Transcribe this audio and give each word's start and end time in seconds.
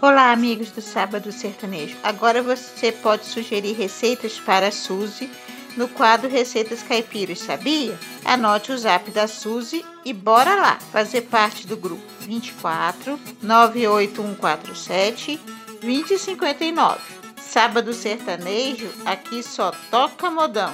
Olá, 0.00 0.30
amigos 0.30 0.70
do 0.70 0.80
Sábado 0.80 1.32
Sertanejo. 1.32 1.96
Agora 2.04 2.40
você 2.40 2.92
pode 2.92 3.26
sugerir 3.26 3.72
receitas 3.72 4.38
para 4.38 4.68
a 4.68 4.70
Suzy 4.70 5.28
no 5.76 5.88
quadro 5.88 6.28
Receitas 6.28 6.84
Caipiras, 6.84 7.40
sabia? 7.40 7.98
Anote 8.24 8.70
o 8.70 8.78
zap 8.78 9.10
da 9.10 9.26
Suzy 9.26 9.84
e 10.04 10.12
bora 10.12 10.54
lá 10.54 10.78
fazer 10.92 11.22
parte 11.22 11.66
do 11.66 11.76
grupo 11.76 12.00
24 12.20 13.18
98147 13.42 15.40
2059. 15.80 17.00
Sábado 17.36 17.92
Sertanejo, 17.92 18.88
aqui 19.04 19.42
só 19.42 19.72
toca 19.90 20.30
modão. 20.30 20.72